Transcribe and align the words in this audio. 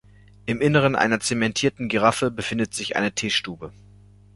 Im 0.47 0.61
Innern 0.61 0.95
einer 0.95 1.19
zementierten 1.19 1.87
Giraffe 1.87 2.31
befindet 2.31 2.73
sich 2.73 2.95
eine 2.95 3.11
Teestube. 3.11 3.71